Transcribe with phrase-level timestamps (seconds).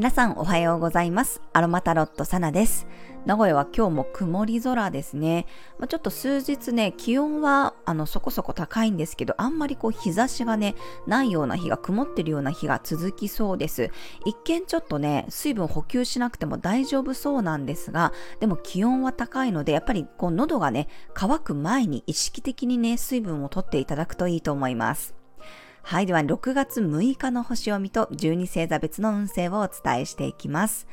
[0.00, 1.40] 皆さんおはようございます。
[1.52, 2.88] アロマタロットサナです。
[3.24, 5.46] 名古屋は今日も曇り空ですね。
[5.78, 10.74] まあ、ちょっと数日ね、気温はあのそこそこ高いんですけど、あんまりこう日差しがね、
[11.06, 13.90] ないような日が曇ってるような日が続きそうです。
[14.24, 25.19] 一見ちょっとね、水分補給しなくても大丈夫そうなんですが、でも気温は高いので、やっぱりこう喉がね、乾く前に意識的にね、水分をとっていただくといいと思います。
[25.82, 26.06] はい。
[26.06, 30.86] では、6月6日の星読みと12星座別の運勢をお伝えしていきます。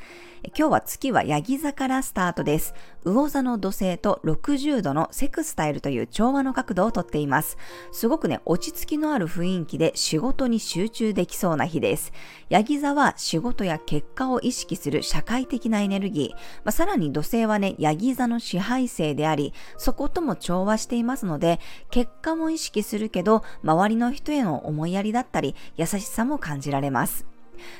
[0.55, 2.73] 今日は月はヤギ座からスタートです。
[3.03, 7.57] 魚座の土星と60度のセクスタイルという調和の角度をとっています。
[7.91, 12.13] すごくね、落ち着きのある雰囲気で仕事に集中できそうな日です。
[12.49, 16.35] ヤギ座は仕事や結果を意識する社会的なエネルギー。
[16.35, 21.59] まあ、さらに土星はね、ヤギ座の支配性であり、そことも調和していますので、
[21.90, 27.26] 結果も意識するけど、周りの人への思思いやりだったり、優しさも感じられます。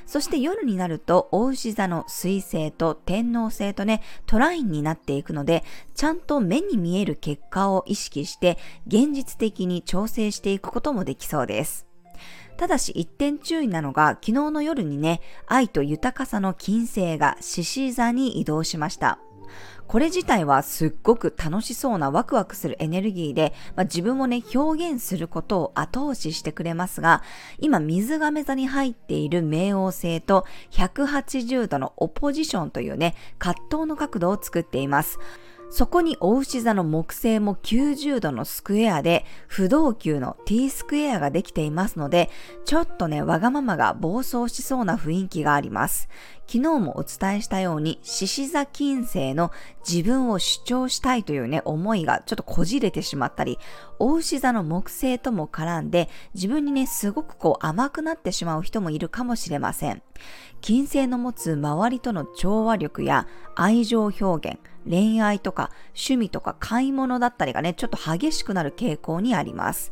[0.08, 5.64] そして夜になると、大牛座の水星と天王星とね、トラインになっていくので、
[5.94, 11.86] ちゃんと目に見える結果を意識して、現実的に調整していくこともできそうです。
[12.58, 19.20] ただし一点注意なのが、昨日の夜にね、愛と豊かさの金星が獅子座に移動しました。
[19.88, 27.24] これ自体はすっごく楽しそうなワクワクするエネルギーで、まあ、自分をね、表現することを後押ししてくれますが、
[27.60, 35.20] 今水亀座に入っている冥王星と180度のオポジションというね、葛藤の角度を作っています。
[35.70, 42.30] そこに大牛座の木星も90度のスクエアで不動級の T スクエアができていますので、
[42.66, 46.08] ちょっとね、わがままが暴走しそうな雰囲気があります。
[46.48, 49.52] 昨日もお伝えしたように、獅子座金星の
[49.88, 53.60] 自分を主張したいというね、思いがちょっとこじれてしまったり、
[54.00, 60.02] 大牛座の木星とも絡んで、自分にね、すごくこう甘くなってしまう人もいるかもしれません。
[60.62, 64.60] 金星の持つ周りとの調和力や愛情表現、
[64.90, 69.92] 恋愛とか趣味とか買い物だったりがね、ちょっと激しくなる傾向にあります。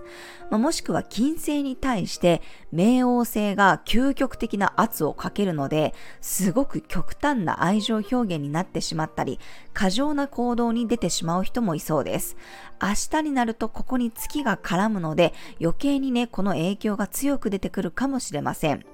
[0.49, 2.41] まあ、もしくは金星に対して
[2.73, 9.39] 冥王星が究極的な圧をかけるので、すごく極端な愛情表現になってしまったり、
[9.73, 12.37] 過剰な行動に出てしまう人もいそうです。
[12.81, 12.89] 明
[13.19, 18.85] 日になるとここに月が絡むので、余計にね、この影響が強く出てくるかもしれません。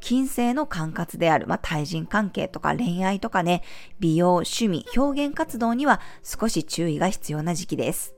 [0.00, 3.62] 金星の管轄である、まあ、対人関係とか恋愛とかね、
[4.00, 8.15] 美容、趣味、表現活動には少し注意が必要な時期です。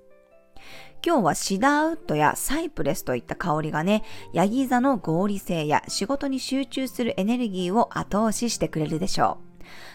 [1.04, 9.48] 今日はシダーウッドやサイプレスといった香りがね、ヤギ座の合理性や仕事に集中するエネルギーを後押ししてくれるでしょう。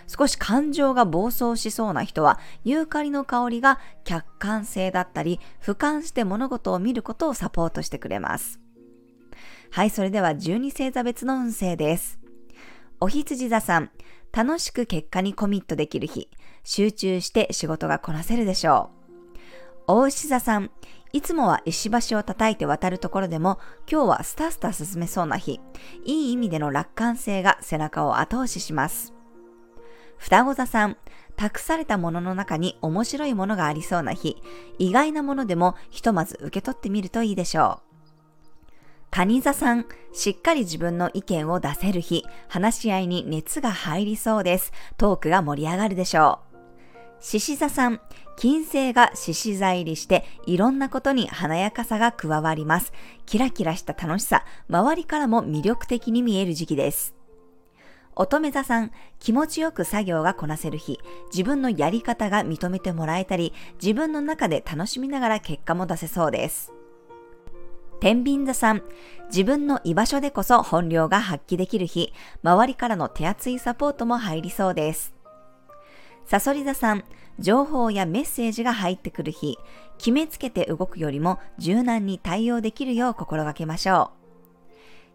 [0.07, 8.59] 少し感情が暴走しそうな人は、ユーカリの香りが客観性だったり、俯瞰して物事を見ることをサポートしてくれます。
[9.71, 12.19] はい、それでは12星座別の運勢です。
[12.99, 13.91] お羊座さん、
[14.31, 16.29] 楽しく結果にコミットできる日、
[16.63, 19.02] 集中して仕事がこなせるでしょう。
[19.85, 20.71] 大牛座さん、
[21.11, 23.59] いつもは石橋を叩いて渡るところでも、
[23.91, 25.59] 今日はスタスタ進めそうな日、
[26.05, 29.13] いい意味での楽観性が背中を後押しします。
[30.17, 30.95] 双子座さん、
[31.35, 34.41] 託されたものの中に面白いものがありそうな日、
[34.79, 37.93] 意外なものでもひとまず受け取ってみるといいでしょう。
[39.11, 44.71] 蟹座さん、しっかり自分の意見を出せる日、話し合いに熱が入りそうです。
[44.97, 46.52] トークが盛り上がるでしょう。
[47.23, 48.01] 獅子座さん、
[48.35, 52.91] 金星が獅子座入りして、いろんなことに華やかさが加わります。
[53.25, 57.15] キラキラした楽しさ、周りからも魅力的に見える時期です。
[58.17, 60.99] 乙女座さん、気持ちよく作業がこなせる日、
[61.31, 66.73] 自分のやり方が認めてもらえたり、自分の中で楽しみながら結果も出せそうです。
[68.01, 68.83] 天秤座さん、
[69.29, 72.11] 自分の居場所でこそ本領が発揮できる日、
[72.43, 75.12] 周りからの手厚いサポートも入りそうです。
[76.25, 77.03] サソリ座さん、
[77.39, 79.57] 情報やメッセージが入ってくる日、
[79.97, 84.23] 決めつけて動くよりも柔軟に対応できるよう心がけましょう。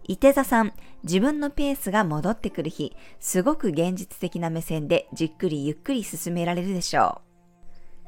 [0.05, 0.73] 伊手座さん、
[1.05, 7.21] 自分のペースが戻ってくる日、すごく現実的な目線でじっくりゆっくり進められるでしょ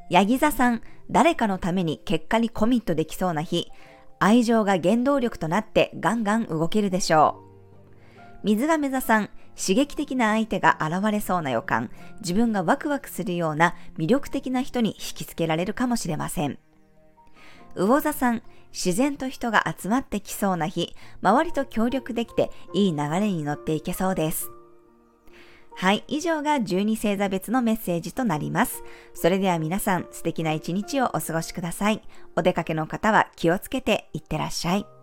[0.09, 0.13] う。
[0.13, 3.71] ヤギ座さん、誰かのために結果にコミットできそうな日、
[4.19, 7.51] 愛情が原動力となってガンガン動けるでしょう。
[8.43, 9.29] 水亀座さん、
[9.61, 11.91] 刺激的な相手が現れそうな予感、
[12.21, 16.57] 自分がワクワクするような魅力的な人に引きつけられるかもしれません。
[17.75, 18.41] 魚座さん、
[18.73, 24.49] 自然と人が集まってきそうな日、周りと協力できていい流れに乗っていけそうです。
[25.75, 28.83] はい、以上が12星座別のメッセージとなります。
[29.13, 32.01] それでは皆さん素敵な一日をお過ごしください。
[32.35, 35.00] お出かけの方は気をつけていってらっしゃい。